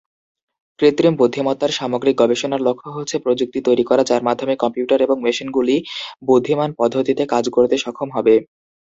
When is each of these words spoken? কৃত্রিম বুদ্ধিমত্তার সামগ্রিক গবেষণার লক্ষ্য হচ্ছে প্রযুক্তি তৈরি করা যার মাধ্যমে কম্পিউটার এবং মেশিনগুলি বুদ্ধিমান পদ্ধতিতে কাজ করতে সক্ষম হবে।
কৃত্রিম 0.79 1.13
বুদ্ধিমত্তার 1.17 1.71
সামগ্রিক 1.71 2.15
গবেষণার 2.21 2.65
লক্ষ্য 2.67 2.89
হচ্ছে 2.91 3.15
প্রযুক্তি 3.19 3.59
তৈরি 3.67 3.83
করা 3.85 4.03
যার 4.05 4.21
মাধ্যমে 4.27 4.53
কম্পিউটার 4.63 4.99
এবং 5.01 5.17
মেশিনগুলি 5.21 5.75
বুদ্ধিমান 6.27 6.69
পদ্ধতিতে 6.79 7.23
কাজ 7.33 7.45
করতে 7.55 7.75
সক্ষম 7.83 8.09
হবে। 8.15 8.35